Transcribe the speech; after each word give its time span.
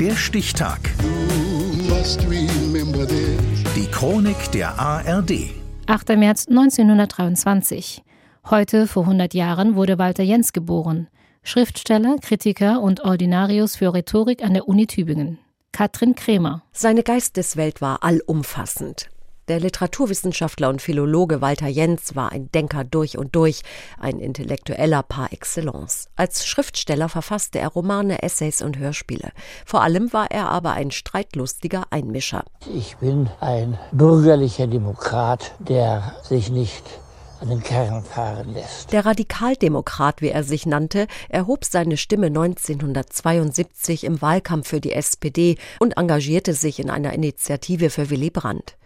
Der 0.00 0.14
Stichtag. 0.14 0.78
Die 3.74 3.86
Chronik 3.90 4.52
der 4.52 4.78
ARD. 4.78 5.50
8. 5.86 6.08
März 6.16 6.46
1923. 6.46 8.04
Heute, 8.48 8.86
vor 8.86 9.02
100 9.02 9.34
Jahren, 9.34 9.74
wurde 9.74 9.98
Walter 9.98 10.22
Jens 10.22 10.52
geboren. 10.52 11.08
Schriftsteller, 11.42 12.14
Kritiker 12.20 12.80
und 12.80 13.00
Ordinarius 13.00 13.74
für 13.74 13.92
Rhetorik 13.92 14.44
an 14.44 14.54
der 14.54 14.68
Uni 14.68 14.86
Tübingen. 14.86 15.38
Katrin 15.72 16.14
Kremer. 16.14 16.62
Seine 16.70 17.02
Geisteswelt 17.02 17.80
war 17.80 18.04
allumfassend. 18.04 19.08
Der 19.48 19.60
Literaturwissenschaftler 19.60 20.68
und 20.68 20.82
Philologe 20.82 21.40
Walter 21.40 21.68
Jens 21.68 22.14
war 22.14 22.32
ein 22.32 22.52
Denker 22.52 22.84
durch 22.84 23.16
und 23.16 23.34
durch, 23.34 23.62
ein 23.98 24.18
Intellektueller 24.18 25.02
par 25.02 25.32
excellence. 25.32 26.10
Als 26.16 26.46
Schriftsteller 26.46 27.08
verfasste 27.08 27.58
er 27.58 27.68
Romane, 27.68 28.22
Essays 28.22 28.60
und 28.60 28.76
Hörspiele. 28.76 29.30
Vor 29.64 29.82
allem 29.82 30.12
war 30.12 30.30
er 30.30 30.50
aber 30.50 30.72
ein 30.72 30.90
streitlustiger 30.90 31.84
Einmischer. 31.88 32.44
Ich 32.74 32.98
bin 32.98 33.30
ein 33.40 33.78
bürgerlicher 33.90 34.66
Demokrat, 34.66 35.54
der 35.60 36.14
sich 36.22 36.50
nicht 36.50 36.84
an 37.40 37.48
den 37.48 37.62
Kern 37.62 38.04
fahren 38.04 38.52
lässt. 38.52 38.92
Der 38.92 39.06
Radikaldemokrat, 39.06 40.20
wie 40.20 40.28
er 40.28 40.44
sich 40.44 40.66
nannte, 40.66 41.06
erhob 41.30 41.64
seine 41.64 41.96
Stimme 41.96 42.26
1972 42.26 44.04
im 44.04 44.20
Wahlkampf 44.20 44.68
für 44.68 44.80
die 44.80 44.92
SPD 44.92 45.56
und 45.78 45.96
engagierte 45.96 46.52
sich 46.52 46.80
in 46.80 46.90
einer 46.90 47.14
Initiative 47.14 47.88
für 47.88 48.10
Willy 48.10 48.30
Brandt. 48.30 48.76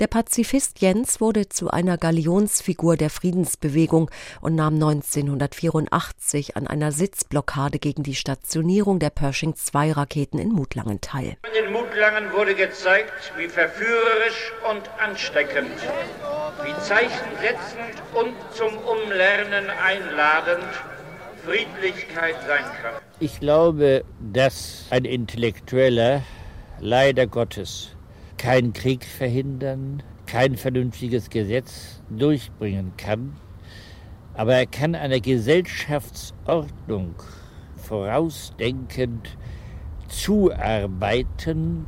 Der 0.00 0.08
Pazifist 0.08 0.80
Jens 0.80 1.20
wurde 1.20 1.48
zu 1.48 1.70
einer 1.70 1.98
Galionsfigur 1.98 2.96
der 2.96 3.10
Friedensbewegung 3.10 4.10
und 4.40 4.56
nahm 4.56 4.74
1984 4.74 6.56
an 6.56 6.66
einer 6.66 6.90
Sitzblockade 6.90 7.78
gegen 7.78 8.02
die 8.02 8.16
Stationierung 8.16 8.98
der 8.98 9.10
Pershing-2-Raketen 9.10 10.40
in 10.40 10.48
Mutlangen 10.48 11.00
teil. 11.00 11.36
In 11.64 11.72
Mutlangen 11.72 12.32
wurde 12.32 12.56
gezeigt, 12.56 13.32
wie 13.36 13.46
verführerisch 13.46 14.52
und 14.68 14.82
ansteckend, 15.00 15.70
wie 16.64 16.82
zeichensetzend 16.82 18.02
und 18.14 18.34
zum 18.52 18.76
Umlernen 18.78 19.70
einladend 19.70 20.64
Friedlichkeit 21.44 22.34
sein 22.48 22.64
kann. 22.82 22.94
Ich 23.20 23.38
glaube, 23.38 24.04
dass 24.32 24.86
ein 24.90 25.04
Intellektueller 25.04 26.22
leider 26.80 27.28
Gottes 27.28 27.94
keinen 28.38 28.72
Krieg 28.72 29.04
verhindern, 29.04 30.02
kein 30.26 30.56
vernünftiges 30.56 31.30
Gesetz 31.30 32.02
durchbringen 32.10 32.92
kann, 32.96 33.36
aber 34.34 34.54
er 34.54 34.66
kann 34.66 34.94
einer 34.94 35.20
Gesellschaftsordnung 35.20 37.14
vorausdenkend 37.76 39.36
zuarbeiten. 40.08 41.86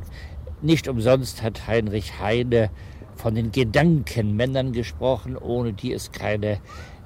Nicht 0.61 0.87
umsonst 0.87 1.41
hat 1.43 1.67
Heinrich 1.67 2.19
Heine 2.19 2.69
von 3.15 3.35
den 3.35 3.51
Gedankenmännern 3.51 4.71
gesprochen, 4.71 5.37
ohne 5.37 5.73
die 5.73 5.91
es 5.91 6.11
keine 6.11 6.59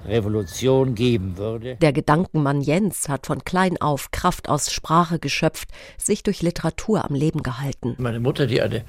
Revolution 0.04 0.94
geben 0.94 1.36
würde. 1.36 1.76
Der 1.76 1.92
Gedankenmann 1.92 2.60
Jens 2.60 3.08
hat 3.08 3.26
von 3.26 3.44
klein 3.44 3.80
auf 3.80 4.10
Kraft 4.10 4.48
aus 4.48 4.72
Sprache 4.72 5.18
geschöpft, 5.18 5.68
sich 5.96 6.22
durch 6.22 6.42
Literatur 6.42 7.04
am 7.04 7.14
Leben 7.14 7.42
gehalten. 7.42 7.94
Meine 7.98 8.20
Mutter, 8.20 8.46
die 8.46 8.62
eine 8.62 8.84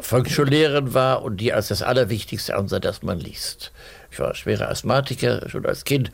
Volksschullehrerin 0.00 0.94
war 0.94 1.22
und 1.22 1.38
die 1.38 1.52
als 1.52 1.68
das 1.68 1.82
Allerwichtigste 1.82 2.56
ansah, 2.56 2.80
dass 2.80 3.02
man 3.02 3.18
liest. 3.18 3.72
Ich 4.10 4.18
war 4.18 4.34
schwerer 4.34 4.68
Asthmatiker, 4.68 5.48
schon 5.48 5.66
als 5.66 5.84
Kind 5.84 6.10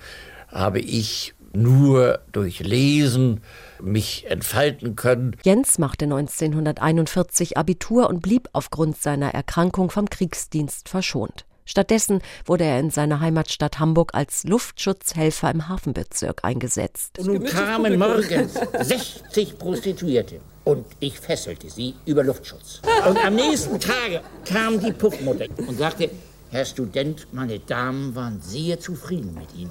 habe 0.48 0.78
ich 0.78 1.34
nur 1.52 2.20
durch 2.32 2.60
Lesen 2.60 3.40
mich 3.80 4.26
entfalten 4.28 4.94
können. 4.96 5.36
Jens 5.44 5.78
machte 5.78 6.04
1941 6.04 7.56
Abitur 7.56 8.08
und 8.08 8.20
blieb 8.20 8.48
aufgrund 8.52 9.00
seiner 9.00 9.32
Erkrankung 9.34 9.90
vom 9.90 10.08
Kriegsdienst 10.08 10.88
verschont. 10.88 11.46
Stattdessen 11.64 12.20
wurde 12.44 12.64
er 12.64 12.78
in 12.78 12.90
seiner 12.90 13.20
Heimatstadt 13.20 13.80
Hamburg 13.80 14.14
als 14.14 14.44
Luftschutzhelfer 14.44 15.50
im 15.50 15.68
Hafenbezirk 15.68 16.44
eingesetzt. 16.44 17.18
Und 17.18 17.26
nun 17.26 17.44
kamen 17.44 17.98
morgens 17.98 18.54
60 18.54 19.58
Prostituierte 19.58 20.40
und 20.66 20.84
ich 20.98 21.18
fesselte 21.18 21.70
sie 21.70 21.94
über 22.06 22.24
Luftschutz. 22.24 22.82
Und 23.08 23.24
am 23.24 23.36
nächsten 23.36 23.78
Tage 23.78 24.20
kam 24.44 24.80
die 24.80 24.92
Puffmutter 24.92 25.46
und 25.56 25.78
sagte, 25.78 26.10
Herr 26.50 26.64
Student, 26.64 27.28
meine 27.32 27.60
Damen 27.60 28.14
waren 28.16 28.40
sehr 28.40 28.80
zufrieden 28.80 29.34
mit 29.34 29.54
Ihnen. 29.54 29.70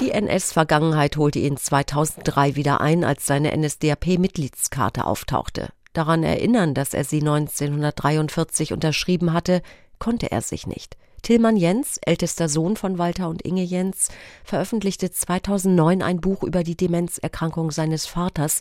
Die 0.00 0.10
NS-Vergangenheit 0.10 1.16
holte 1.16 1.38
ihn 1.38 1.56
2003 1.56 2.56
wieder 2.56 2.80
ein, 2.80 3.04
als 3.04 3.26
seine 3.26 3.56
NSDAP-Mitgliedskarte 3.56 5.04
auftauchte. 5.04 5.68
Daran 5.94 6.22
erinnern, 6.22 6.74
dass 6.74 6.92
er 6.92 7.04
sie 7.04 7.20
1943 7.20 8.72
unterschrieben 8.72 9.32
hatte, 9.32 9.62
konnte 9.98 10.30
er 10.30 10.42
sich 10.42 10.66
nicht. 10.66 10.96
Tillmann 11.22 11.56
Jens, 11.56 11.98
ältester 12.04 12.48
Sohn 12.48 12.76
von 12.76 12.98
Walter 12.98 13.28
und 13.28 13.42
Inge 13.42 13.62
Jens, 13.62 14.08
veröffentlichte 14.44 15.10
2009 15.10 16.02
ein 16.02 16.20
Buch 16.20 16.42
über 16.42 16.62
die 16.62 16.76
Demenzerkrankung 16.76 17.70
seines 17.70 18.06
Vaters, 18.06 18.60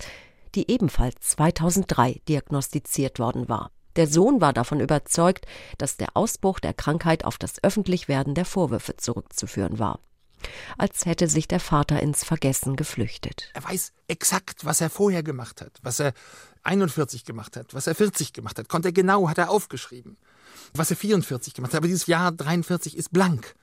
die 0.55 0.69
ebenfalls 0.69 1.15
2003 1.21 2.21
diagnostiziert 2.27 3.19
worden 3.19 3.49
war. 3.49 3.71
Der 3.95 4.07
Sohn 4.07 4.41
war 4.41 4.53
davon 4.53 4.79
überzeugt, 4.79 5.45
dass 5.77 5.97
der 5.97 6.15
Ausbruch 6.15 6.59
der 6.59 6.73
Krankheit 6.73 7.25
auf 7.25 7.37
das 7.37 7.63
Öffentlichwerden 7.63 8.35
der 8.35 8.45
Vorwürfe 8.45 8.95
zurückzuführen 8.95 9.79
war. 9.79 9.99
Als 10.77 11.07
hätte 11.07 11.27
sich 11.27 11.47
der 11.47 11.59
Vater 11.59 11.99
ins 11.99 12.23
Vergessen 12.23 12.75
geflüchtet. 12.75 13.49
Er 13.55 13.63
weiß 13.63 13.93
exakt, 14.07 14.65
was 14.65 14.81
er 14.81 14.91
vorher 14.91 15.23
gemacht 15.23 15.61
hat, 15.61 15.79
was 15.81 15.99
er 15.99 16.13
41 16.61 17.25
gemacht 17.25 17.57
hat, 17.57 17.73
was 17.73 17.87
er 17.87 17.95
40 17.95 18.33
gemacht 18.33 18.59
hat. 18.59 18.69
Konnte 18.69 18.89
er 18.89 18.93
genau, 18.93 19.29
hat 19.29 19.39
er 19.39 19.49
aufgeschrieben 19.49 20.17
was 20.73 20.91
er 20.91 20.97
44 20.97 21.53
gemacht 21.53 21.73
hat. 21.73 21.79
Aber 21.79 21.87
dieses 21.87 22.07
Jahr 22.07 22.31
43 22.31 22.97
ist 22.97 23.11
blank. 23.11 23.55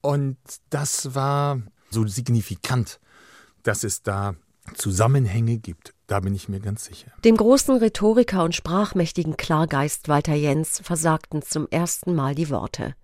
Und 0.00 0.38
das 0.70 1.14
war 1.14 1.60
so 1.90 2.06
signifikant, 2.06 3.00
dass 3.62 3.84
es 3.84 4.02
da 4.02 4.34
Zusammenhänge 4.74 5.58
gibt. 5.58 5.94
Da 6.06 6.20
bin 6.20 6.34
ich 6.34 6.48
mir 6.48 6.60
ganz 6.60 6.84
sicher. 6.84 7.12
Dem 7.24 7.36
großen 7.36 7.76
Rhetoriker 7.76 8.44
und 8.44 8.54
sprachmächtigen 8.54 9.36
Klargeist 9.36 10.08
Walter 10.08 10.34
Jens 10.34 10.80
versagten 10.82 11.42
zum 11.42 11.68
ersten 11.70 12.14
Mal 12.14 12.34
die 12.34 12.50
Worte. 12.50 12.94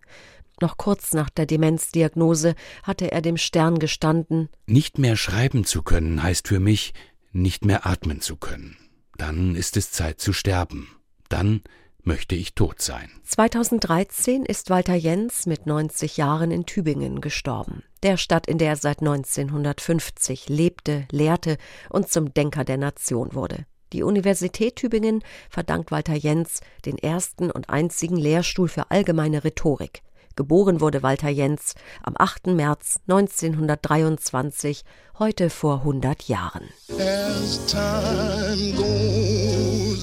Noch 0.60 0.76
kurz 0.78 1.12
nach 1.12 1.28
der 1.28 1.47
Demenzdiagnose 1.47 2.55
hatte 2.82 3.12
er 3.12 3.21
dem 3.21 3.37
Stern 3.37 3.78
gestanden 3.78 4.49
Nicht 4.66 4.99
mehr 4.99 5.16
schreiben 5.16 5.65
zu 5.65 5.82
können 5.82 6.22
heißt 6.22 6.49
für 6.49 6.60
mich, 6.60 6.94
nicht 7.32 7.65
mehr 7.65 7.87
atmen 7.87 8.21
zu 8.21 8.37
können. 8.37 8.76
Dann 9.19 9.55
ist 9.55 9.76
es 9.76 9.91
Zeit 9.91 10.21
zu 10.21 10.32
sterben. 10.32 10.88
Dann 11.28 11.62
möchte 12.06 12.34
ich 12.34 12.55
tot 12.55 12.81
sein. 12.81 13.11
2013 13.25 14.44
ist 14.44 14.71
Walter 14.71 14.94
Jens 14.94 15.47
mit 15.47 15.67
90 15.67 16.17
Jahren 16.17 16.50
in 16.50 16.65
Tübingen 16.65 17.21
gestorben. 17.21 17.83
Der 18.03 18.17
Stadt, 18.17 18.47
in 18.47 18.59
der 18.59 18.71
er 18.71 18.77
seit 18.77 19.00
1950 19.00 20.49
lebte, 20.49 21.06
lehrte 21.11 21.59
und 21.91 22.09
zum 22.09 22.33
Denker 22.33 22.65
der 22.65 22.77
Nation 22.78 23.34
wurde. 23.34 23.67
Die 23.93 24.03
Universität 24.03 24.77
Tübingen 24.77 25.22
verdankt 25.50 25.91
Walter 25.91 26.15
Jens 26.15 26.61
den 26.84 26.99
ersten 26.99 27.50
und 27.50 27.71
einzigen 27.71 28.17
Lehrstuhl 28.17 28.69
für 28.69 28.91
allgemeine 28.91 29.44
Rhetorik. 29.44 30.03
Geboren 30.37 30.81
wurde 30.81 31.03
Walter 31.03 31.31
Jens 31.31 31.75
am 32.03 32.15
8. 32.17 32.49
März 32.49 33.00
1923, 33.09 34.84
heute 35.19 35.49
vor 35.49 35.78
100 35.78 36.25
Jahren. 36.25 36.69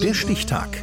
Der 0.02 0.14
Stichtag. 0.14 0.83